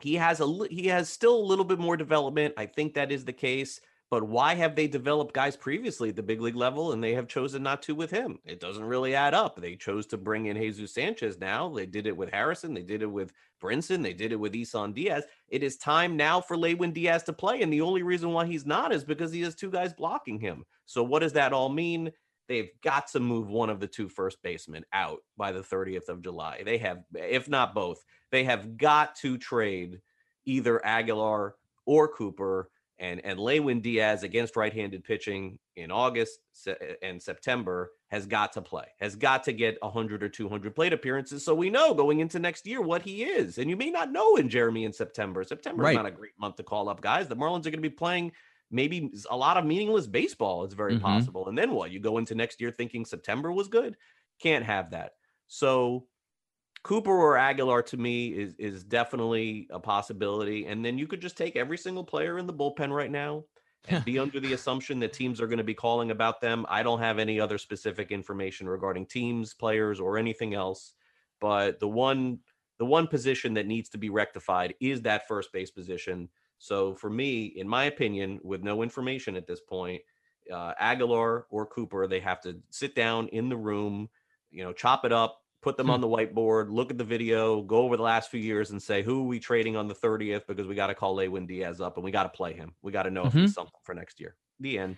[0.00, 2.54] he has a he has still a little bit more development.
[2.56, 3.80] I think that is the case.
[4.10, 7.26] But why have they developed guys previously at the big league level and they have
[7.26, 8.38] chosen not to with him?
[8.44, 9.60] It doesn't really add up.
[9.60, 11.68] They chose to bring in Jesus Sanchez now.
[11.70, 12.74] They did it with Harrison.
[12.74, 14.04] They did it with Brinson.
[14.04, 15.24] They did it with Isan Diaz.
[15.48, 17.62] It is time now for Lewin Diaz to play.
[17.62, 20.64] And the only reason why he's not is because he has two guys blocking him.
[20.86, 22.12] So what does that all mean?
[22.48, 26.22] They've got to move one of the two first basemen out by the 30th of
[26.22, 26.62] July.
[26.64, 30.00] They have, if not both, they have got to trade
[30.44, 36.38] either Aguilar or Cooper and and Lewin Diaz against right-handed pitching in August
[37.02, 41.44] and September has got to play, has got to get 100 or 200 plate appearances,
[41.44, 43.58] so we know going into next year what he is.
[43.58, 45.42] And you may not know in Jeremy in September.
[45.42, 45.90] September right.
[45.92, 47.26] is not a great month to call up guys.
[47.26, 48.30] The Marlins are going to be playing
[48.74, 50.64] maybe a lot of meaningless baseball.
[50.64, 51.04] It's very mm-hmm.
[51.04, 51.48] possible.
[51.48, 51.92] And then what?
[51.92, 53.96] You go into next year thinking September was good.
[54.40, 55.12] Can't have that.
[55.46, 56.06] So
[56.82, 60.66] Cooper or Aguilar to me is is definitely a possibility.
[60.66, 63.44] And then you could just take every single player in the bullpen right now
[63.88, 66.66] and be under the assumption that teams are going to be calling about them.
[66.68, 70.94] I don't have any other specific information regarding teams, players, or anything else.
[71.40, 72.40] But the one
[72.78, 76.28] the one position that needs to be rectified is that first base position.
[76.64, 80.00] So for me, in my opinion, with no information at this point,
[80.50, 84.08] uh, Aguilar or Cooper, they have to sit down in the room,
[84.50, 85.92] you know, chop it up, put them hmm.
[85.92, 89.02] on the whiteboard, look at the video, go over the last few years and say,
[89.02, 90.46] who are we trading on the 30th?
[90.46, 92.72] Because we got to call Lewin Diaz up and we got to play him.
[92.80, 93.28] We got to know mm-hmm.
[93.28, 93.60] if he's mm-hmm.
[93.60, 94.34] something for next year.
[94.58, 94.96] The end.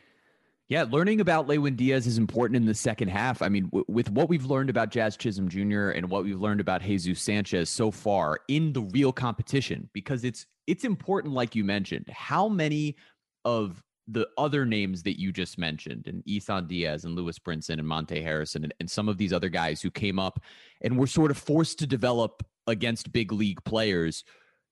[0.68, 3.40] Yeah, learning about Lewin Diaz is important in the second half.
[3.40, 5.90] I mean, w- with what we've learned about Jazz Chisholm Jr.
[5.90, 10.46] and what we've learned about Jesus Sanchez so far in the real competition, because it's
[10.66, 12.96] it's important, like you mentioned, how many
[13.44, 17.86] of the other names that you just mentioned, and Isan Diaz and Lewis Brinson and
[17.86, 20.40] Monte Harrison and, and some of these other guys who came up
[20.80, 24.24] and were sort of forced to develop against big league players,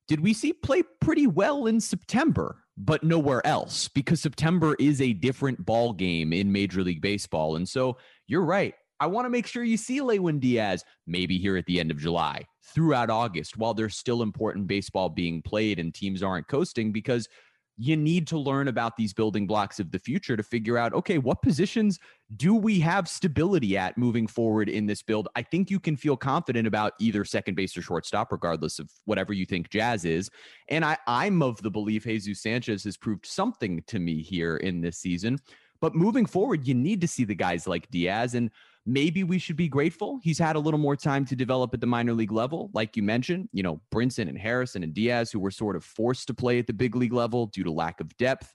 [0.09, 3.88] did we see play pretty well in September, but nowhere else?
[3.88, 7.57] Because September is a different ball game in Major League Baseball.
[7.57, 8.75] And so you're right.
[9.01, 11.99] I want to make sure you see Lewin Diaz maybe here at the end of
[11.99, 17.29] July, throughout August, while there's still important baseball being played and teams aren't coasting because–
[17.77, 21.19] you need to learn about these building blocks of the future to figure out okay
[21.19, 21.99] what positions
[22.37, 25.29] do we have stability at moving forward in this build?
[25.37, 29.33] I think you can feel confident about either second base or shortstop regardless of whatever
[29.33, 30.31] you think jazz is.
[30.69, 34.81] And i i'm of the belief jesus sanchez has proved something to me here in
[34.81, 35.39] this season.
[35.81, 38.35] But moving forward you need to see the guys like diaz.
[38.35, 38.51] And
[38.87, 40.20] maybe we should be grateful.
[40.23, 42.70] He's had a little more time to develop at the minor league level.
[42.75, 46.27] Like you mentioned, you know, Brinson and Harrison and Diaz, who were sort of forced
[46.29, 48.53] to play at the big league level due to lack of depth,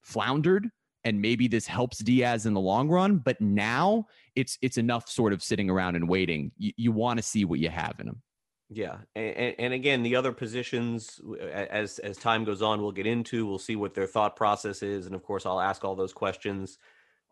[0.00, 0.68] floundered.
[1.04, 5.32] And maybe this helps Diaz in the long run, but now it's it's enough sort
[5.32, 6.52] of sitting around and waiting.
[6.56, 8.22] You, you want to see what you have in him.
[8.68, 11.20] Yeah, and, and again, the other positions,
[11.52, 13.44] as as time goes on, we'll get into.
[13.44, 16.78] We'll see what their thought process is, and of course, I'll ask all those questions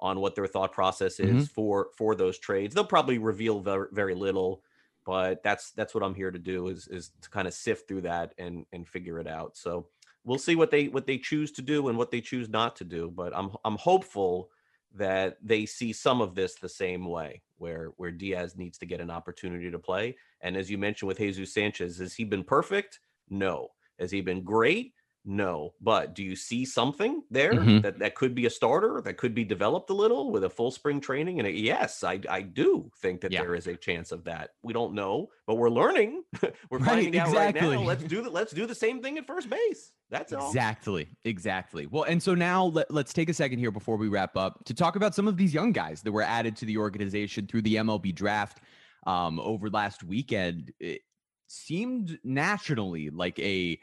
[0.01, 1.43] on what their thought process is mm-hmm.
[1.45, 2.75] for for those trades.
[2.75, 4.63] They'll probably reveal very, very little,
[5.05, 8.03] but that's that's what I'm here to do is is to kind of sift through
[8.03, 9.57] that and and figure it out.
[9.57, 9.87] So
[10.25, 12.85] we'll see what they what they choose to do and what they choose not to
[12.85, 13.11] do.
[13.15, 14.51] But I'm I'm hopeful
[14.95, 19.01] that they see some of this the same way, where where Diaz needs to get
[19.01, 20.17] an opportunity to play.
[20.41, 23.01] And as you mentioned with Jesus Sanchez, has he been perfect?
[23.29, 23.69] No.
[23.99, 24.95] Has he been great?
[25.25, 27.81] No, but do you see something there mm-hmm.
[27.81, 30.71] that, that could be a starter that could be developed a little with a full
[30.71, 31.39] spring training?
[31.39, 33.43] And a, yes, I, I do think that yeah.
[33.43, 34.51] there is a chance of that.
[34.63, 36.23] We don't know, but we're learning.
[36.71, 37.69] we're right, finding out exactly.
[37.69, 37.83] right now.
[37.83, 39.93] Let's do the, let's do the same thing at first base.
[40.09, 40.49] That's all.
[40.49, 41.09] Exactly.
[41.27, 41.87] Exactly.
[41.87, 44.75] Well, and so now let, let's take a second here before we wrap up to
[44.75, 47.77] talk about some of these young guys that were added to the organization through the
[47.77, 48.63] MLB draft
[49.07, 50.73] um, over last weekend.
[50.81, 51.03] It
[51.47, 53.79] seemed nationally like a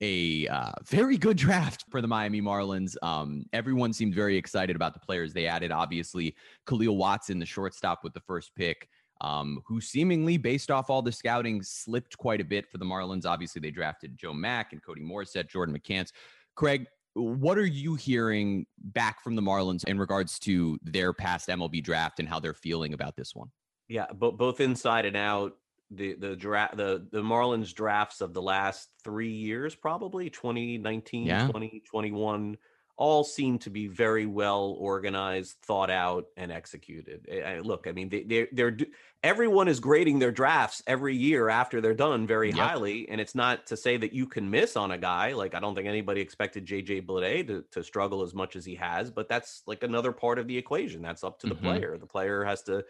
[0.00, 2.96] a uh, very good draft for the Miami Marlins.
[3.02, 5.72] Um, everyone seemed very excited about the players they added.
[5.72, 6.34] Obviously,
[6.66, 8.88] Kahlil Watson, the shortstop with the first pick,
[9.20, 13.26] um, who seemingly, based off all the scouting, slipped quite a bit for the Marlins.
[13.26, 16.12] Obviously, they drafted Joe Mack and Cody Morissette, Jordan McCants.
[16.54, 21.82] Craig, what are you hearing back from the Marlins in regards to their past MLB
[21.82, 23.48] draft and how they're feeling about this one?
[23.88, 25.56] Yeah, but both inside and out,
[25.90, 31.46] the the draft the the Marlins drafts of the last three years, probably 2019, yeah.
[31.46, 32.58] 2021,
[32.98, 37.26] all seem to be very well organized, thought out, and executed.
[37.46, 38.76] I, look, I mean, they, they're, they're
[39.22, 42.58] everyone is grading their drafts every year after they're done very yep.
[42.58, 45.32] highly, and it's not to say that you can miss on a guy.
[45.32, 48.74] Like I don't think anybody expected JJ Bleday to to struggle as much as he
[48.74, 51.00] has, but that's like another part of the equation.
[51.00, 51.64] That's up to the mm-hmm.
[51.64, 51.98] player.
[51.98, 52.84] The player has to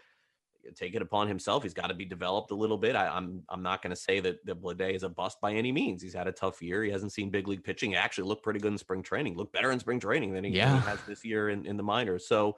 [0.75, 1.63] take it upon himself.
[1.63, 2.95] He's got to be developed a little bit.
[2.95, 5.53] I, am I'm, I'm not going to say that that Bleday is a bust by
[5.53, 6.01] any means.
[6.01, 6.83] He's had a tough year.
[6.83, 7.91] He hasn't seen big league pitching.
[7.91, 9.35] He actually looked pretty good in spring training.
[9.35, 10.81] Looked better in spring training than he, yeah.
[10.81, 12.27] has this year in, in the minors.
[12.27, 12.57] So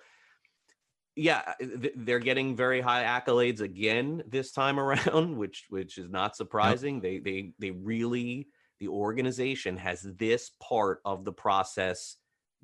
[1.15, 6.35] yeah, uh, they're getting very high accolades again this time around, which which is not
[6.35, 6.95] surprising.
[6.95, 7.03] Yep.
[7.03, 8.47] They they they really
[8.79, 12.17] the organization has this part of the process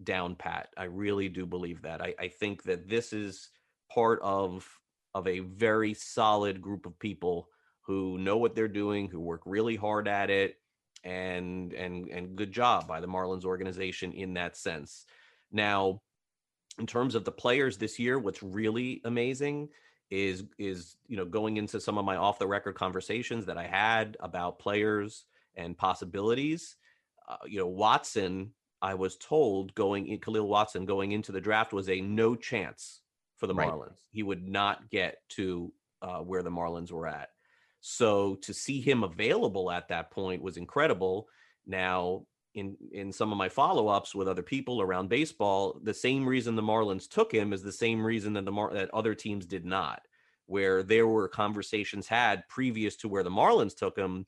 [0.04, 0.70] down pat.
[0.78, 2.02] I really do believe that.
[2.02, 3.50] I, I think that this is
[3.94, 4.68] part of
[5.18, 7.50] of a very solid group of people
[7.82, 10.58] who know what they're doing, who work really hard at it,
[11.04, 15.06] and and and good job by the Marlins organization in that sense.
[15.52, 16.02] Now,
[16.78, 19.70] in terms of the players this year, what's really amazing
[20.12, 23.66] is is you know going into some of my off the record conversations that I
[23.66, 25.26] had about players
[25.56, 26.76] and possibilities.
[27.28, 28.52] Uh, you know, Watson,
[28.82, 33.02] I was told going in Kahlil Watson going into the draft was a no chance
[33.38, 33.70] for the right.
[33.70, 34.00] Marlins.
[34.12, 35.72] He would not get to
[36.02, 37.30] uh, where the Marlins were at.
[37.80, 41.28] So to see him available at that point was incredible.
[41.66, 46.56] Now, in in some of my follow-ups with other people around baseball, the same reason
[46.56, 49.66] the Marlins took him is the same reason that the Mar- that other teams did
[49.66, 50.02] not.
[50.48, 54.26] Where there were conversations had previous to where the Marlins took him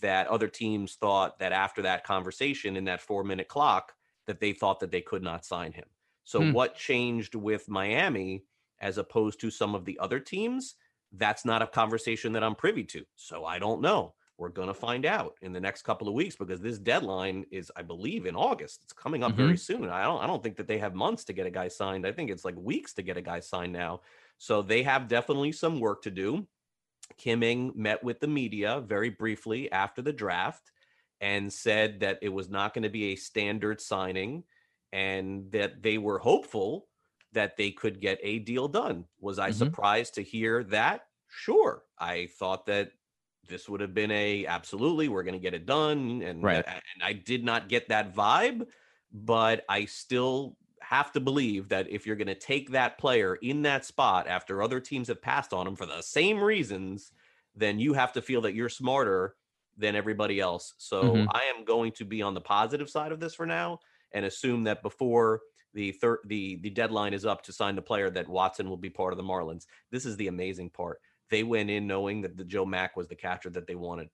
[0.00, 3.92] that other teams thought that after that conversation in that 4-minute clock
[4.26, 5.86] that they thought that they could not sign him.
[6.28, 6.52] So hmm.
[6.52, 8.44] what changed with Miami
[8.82, 10.74] as opposed to some of the other teams?
[11.10, 13.02] That's not a conversation that I'm privy to.
[13.16, 14.12] So I don't know.
[14.36, 17.72] We're going to find out in the next couple of weeks because this deadline is,
[17.74, 18.80] I believe, in August.
[18.84, 19.42] It's coming up mm-hmm.
[19.42, 19.88] very soon.
[19.88, 22.06] I don't, I don't think that they have months to get a guy signed.
[22.06, 24.02] I think it's like weeks to get a guy signed now.
[24.36, 26.46] So they have definitely some work to do.
[27.16, 30.72] Kim Ng met with the media very briefly after the draft
[31.22, 34.44] and said that it was not going to be a standard signing
[34.92, 36.86] and that they were hopeful
[37.32, 39.04] that they could get a deal done.
[39.20, 39.58] Was I mm-hmm.
[39.58, 41.02] surprised to hear that?
[41.28, 41.82] Sure.
[41.98, 42.90] I thought that
[43.48, 46.64] this would have been a absolutely we're going to get it done and right.
[46.66, 48.66] and I did not get that vibe,
[49.12, 53.62] but I still have to believe that if you're going to take that player in
[53.62, 57.12] that spot after other teams have passed on him for the same reasons,
[57.54, 59.34] then you have to feel that you're smarter
[59.76, 60.74] than everybody else.
[60.78, 61.28] So mm-hmm.
[61.30, 63.80] I am going to be on the positive side of this for now
[64.12, 65.40] and assume that before
[65.74, 68.90] the third the the deadline is up to sign the player that Watson will be
[68.90, 69.66] part of the Marlins.
[69.90, 71.00] This is the amazing part.
[71.30, 74.08] They went in knowing that the Joe Mack was the catcher that they wanted.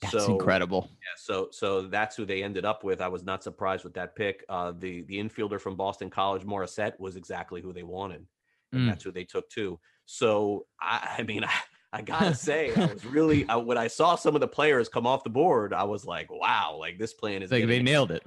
[0.00, 0.90] That's so, incredible.
[0.90, 3.00] Yeah, so so that's who they ended up with.
[3.00, 4.44] I was not surprised with that pick.
[4.48, 8.26] Uh, the the infielder from Boston College, Morissette, was exactly who they wanted.
[8.72, 8.88] and Mm.
[8.88, 9.78] that's who they took too.
[10.04, 11.50] So I, I mean, I,
[11.94, 15.06] I gotta say, I was really I, when I saw some of the players come
[15.06, 18.22] off the board, I was like, wow, like this plan is like they nailed it.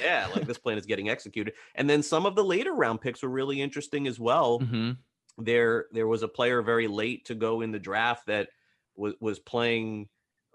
[0.00, 1.54] yeah, like this plan is getting executed.
[1.74, 4.60] And then some of the later round picks were really interesting as well.
[4.60, 4.96] Mhm.
[5.38, 8.48] There there was a player very late to go in the draft that
[8.94, 10.08] was was playing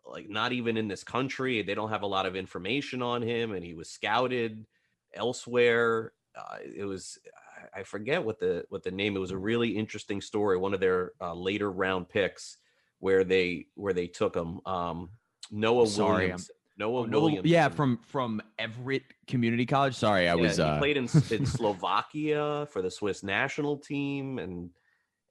[0.05, 1.61] like not even in this country.
[1.61, 4.65] They don't have a lot of information on him, and he was scouted
[5.13, 6.13] elsewhere.
[6.37, 7.17] Uh, it was
[7.75, 9.15] I- forget what the what the name.
[9.15, 10.57] It was a really interesting story.
[10.57, 12.57] One of their uh, later round picks
[12.99, 14.61] where they where they took him.
[14.65, 15.09] Um,
[15.51, 16.51] Noah Sorry, I'm- Williams.
[16.77, 17.47] Noah Well, Williams.
[17.49, 19.95] yeah, from from Everett Community College.
[19.95, 24.39] Sorry, I Yeah, was he uh played in, in Slovakia for the Swiss national team,
[24.39, 24.69] and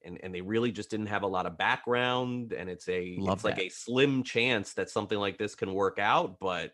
[0.03, 2.51] and and they really just didn't have a lot of background.
[2.53, 5.99] And it's a Love it's like a slim chance that something like this can work
[5.99, 6.39] out.
[6.39, 6.73] But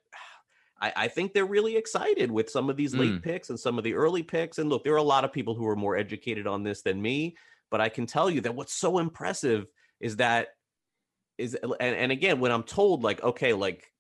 [0.82, 3.24] I, I think they're really excited with some of these late Mm.
[3.24, 4.58] picks and some of the early picks.
[4.58, 7.02] And look, there are a lot of people who are more educated on this than
[7.02, 7.38] me,
[7.70, 9.68] but I can tell you that what's so impressive
[10.00, 10.50] is that
[11.38, 13.92] is and, and again when I'm told like okay like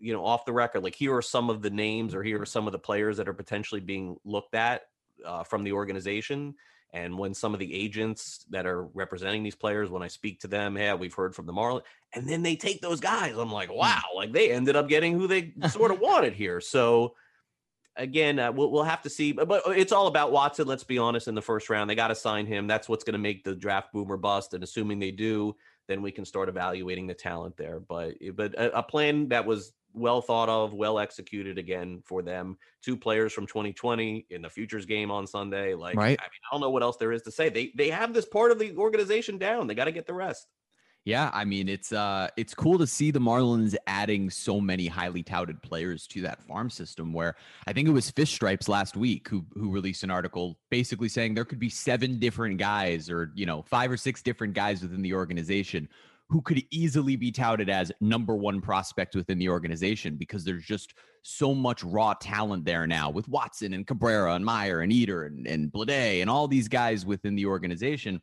[0.00, 2.46] you know off the record like here are some of the names or here are
[2.46, 4.82] some of the players that are potentially being looked at
[5.24, 6.54] uh, from the organization
[6.92, 10.48] and when some of the agents that are representing these players when i speak to
[10.48, 11.82] them yeah we've heard from the Marlins,
[12.14, 15.26] and then they take those guys i'm like wow like they ended up getting who
[15.26, 16.60] they sort of wanted here.
[16.60, 17.14] So
[17.96, 20.98] again uh, we'll, we'll have to see but, but it's all about watson let's be
[20.98, 23.42] honest in the first round they got to sign him that's what's going to make
[23.42, 25.54] the draft boomer bust and assuming they do
[25.88, 27.80] then we can start evaluating the talent there.
[27.80, 32.22] But eh, but a, a plan that was well thought of well executed again for
[32.22, 32.58] them.
[32.82, 36.18] Two players from 2020 in the futures game on sunday like Right.
[36.20, 37.48] i mean i don't know what else there is to say.
[37.48, 39.66] They they have this part of the organization down.
[39.66, 40.46] They got to get the rest
[41.08, 45.22] Yeah, I mean it's uh it's cool to see the Marlins adding so many highly
[45.22, 47.34] touted players to that farm system where
[47.66, 51.32] I think it was Fish Stripes last week who who released an article basically saying
[51.32, 55.00] there could be seven different guys or, you know, five or six different guys within
[55.00, 55.88] the organization
[56.28, 60.92] who could easily be touted as number one prospect within the organization because there's just
[61.22, 65.46] so much raw talent there now with Watson and Cabrera and Meyer and Eder and,
[65.46, 68.20] and Bleday and all these guys within the organization.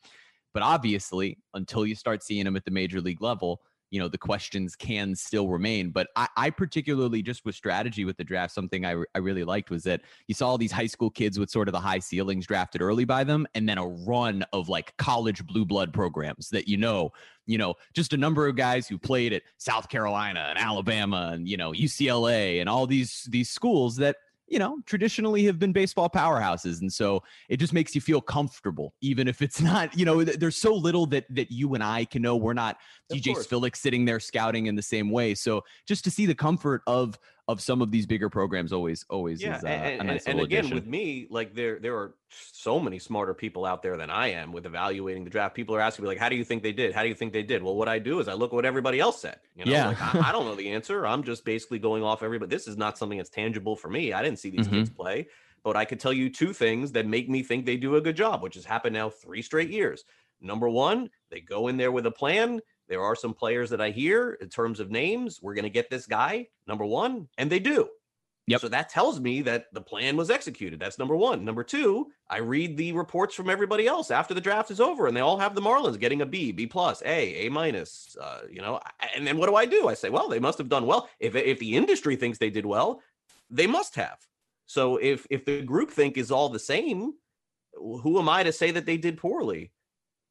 [0.55, 4.17] But obviously, until you start seeing them at the major league level, you know, the
[4.17, 5.89] questions can still remain.
[5.89, 9.69] But I, I particularly just with strategy with the draft, something I, I really liked
[9.69, 12.47] was that you saw all these high school kids with sort of the high ceilings
[12.47, 16.69] drafted early by them, and then a run of like college blue blood programs that
[16.69, 17.11] you know,
[17.45, 21.49] you know, just a number of guys who played at South Carolina and Alabama and
[21.49, 24.15] you know UCLA and all these these schools that
[24.47, 28.93] you know traditionally have been baseball powerhouses and so it just makes you feel comfortable
[29.01, 32.05] even if it's not you know th- there's so little that that you and i
[32.05, 32.77] can know we're not
[33.09, 33.75] Of dj course.
[33.75, 37.61] Sitting there scouting in the same way so just to see the comfort of of
[37.61, 40.39] some of these bigger programs always always yeah is uh, and, a and- nice and
[40.39, 40.75] again addition.
[40.75, 44.51] with me like there there are so many smarter people out there than i am
[44.51, 45.53] with evaluating the draft.
[45.55, 46.93] People are asking me like how do you think they did?
[46.93, 47.61] How do you think they did?
[47.61, 49.87] Well what i do is i look at what everybody else said you know Yeah.
[49.89, 51.05] like I, I don't know the answer.
[51.05, 54.11] I'm just basically going off everybody this is not something that's tangible for me.
[54.13, 55.27] I didn't see these kids play
[55.63, 58.15] but i could tell you two things that make me think they do a good
[58.15, 60.03] job which has happened now three straight years.
[60.41, 63.89] Number one they go in there with a plan there are some players that i
[63.89, 67.59] hear in terms of names we're going to get this guy number one and they
[67.59, 67.89] do
[68.47, 68.61] Yep.
[68.61, 70.79] so that tells me that the plan was executed.
[70.79, 71.43] That's number one.
[71.43, 75.17] Number two, I read the reports from everybody else after the draft is over, and
[75.17, 78.15] they all have the Marlins getting a B, B plus, A, A minus.
[78.21, 78.79] Uh, you know,
[79.15, 79.87] and then what do I do?
[79.87, 81.09] I say, well, they must have done well.
[81.19, 83.01] If if the industry thinks they did well,
[83.49, 84.19] they must have.
[84.67, 87.13] So if if the group think is all the same,
[87.73, 89.71] who am I to say that they did poorly?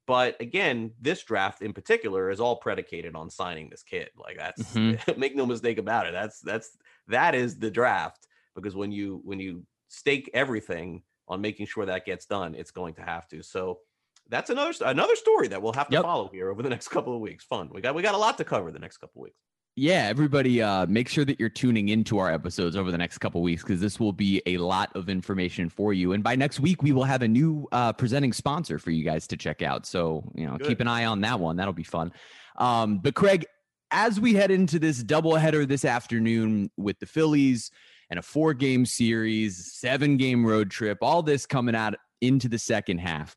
[0.06, 4.10] But again, this draft in particular is all predicated on signing this kid.
[4.16, 5.16] Like that's Mhm.
[5.18, 6.12] make no mistake about it.
[6.12, 6.76] That's that's
[7.08, 12.04] that is the draft because when you when you stake everything on making sure that
[12.04, 13.42] gets done, it's going to have to.
[13.42, 13.80] So
[14.28, 16.02] that's another another story that we'll have to Yep.
[16.02, 17.44] follow here over the next couple of weeks.
[17.44, 17.70] Fun.
[17.72, 19.38] We got we got a lot to cover the next couple of weeks.
[19.76, 23.42] Yeah everybody uh make sure that you're tuning into our episodes over the next couple
[23.42, 26.12] weeks because this will be a lot of information for you.
[26.12, 29.26] And by next week we will have a new uh presenting sponsor for you guys
[29.28, 29.84] to check out.
[29.86, 30.68] So you know Good.
[30.68, 31.56] keep an eye on that one.
[31.56, 32.12] That'll be fun.
[32.56, 33.46] Um but craig
[33.90, 37.70] as we head into this doubleheader this afternoon with the phillies
[38.10, 42.58] and a four game series seven game road trip all this coming out into the
[42.58, 43.34] second half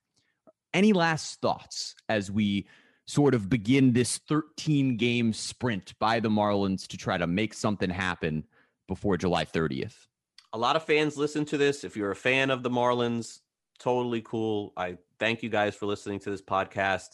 [0.74, 2.68] any last thoughts as we
[3.08, 7.90] sort of begin this 13 game sprint by the Marlins to try to make something
[7.90, 8.44] happen
[8.88, 10.08] before July 30th.
[10.54, 11.84] a lot of fans listen to this.
[11.84, 13.40] If you're a fan of the Marlins,
[13.80, 14.74] totally cool.
[14.78, 17.10] I thank you guys for listening to this podcast.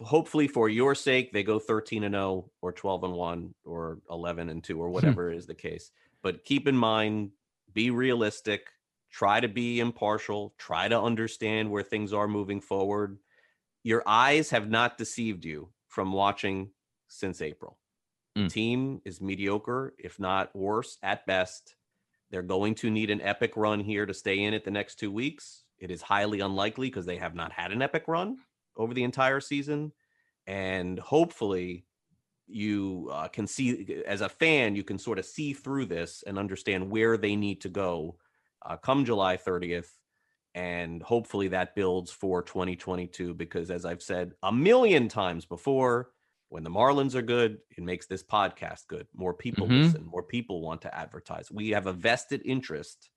[0.00, 4.48] Hopefully, for your sake, they go 13 and 0 or 12 and 1 or 11
[4.48, 4.92] and 2 or hmm.
[4.92, 5.90] whatever is the case.
[6.22, 7.30] But keep in mind,
[7.72, 8.68] be realistic.
[9.10, 13.18] try to be impartial, try to understand where things are moving forward.
[13.82, 16.70] Your eyes have not deceived you from watching
[17.08, 17.78] since April.
[18.36, 18.50] Mm.
[18.50, 21.76] team is mediocre, if not worse at best.
[22.30, 25.12] They're going to need an epic run here to stay in it the next two
[25.12, 25.64] weeks.
[25.78, 28.38] It is highly unlikely because they have not had an epic run
[28.76, 29.92] over the entire season.
[30.46, 31.84] And hopefully,
[32.46, 36.38] you uh, can see, as a fan, you can sort of see through this and
[36.38, 38.16] understand where they need to go
[38.64, 39.88] uh, come July 30th.
[40.54, 46.10] And hopefully that builds for 2022 because, as I've said a million times before,
[46.50, 49.06] when the Marlins are good, it makes this podcast good.
[49.14, 49.84] More people mm-hmm.
[49.84, 51.50] listen, more people want to advertise.
[51.50, 53.08] We have a vested interest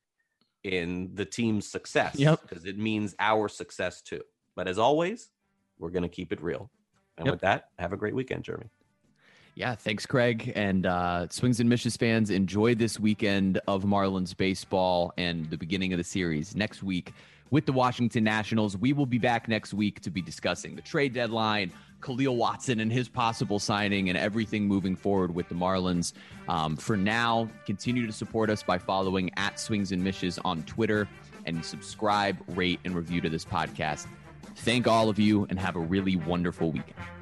[0.64, 2.40] in the team's success yep.
[2.42, 4.22] because it means our success too.
[4.56, 5.30] But as always,
[5.78, 6.72] we're going to keep it real.
[7.18, 7.34] And yep.
[7.34, 8.70] with that, have a great weekend, Jeremy.
[9.56, 10.52] Yeah, thanks, Craig.
[10.54, 15.94] And uh, Swings and Mishes fans, enjoy this weekend of Marlins baseball and the beginning
[15.94, 16.56] of the series.
[16.56, 17.14] Next week,
[17.52, 18.76] with the Washington Nationals.
[18.78, 22.92] We will be back next week to be discussing the trade deadline, Kahlil Watson and
[22.92, 26.14] his possible signing, and everything moving forward with the Marlins.
[26.48, 31.08] Um, for now, continue to support us by following at Swings and Mishes on Twitter
[31.46, 34.08] and subscribe, rate, and review to this podcast.
[34.58, 37.15] Thank all of you and have a really wonderful weekend.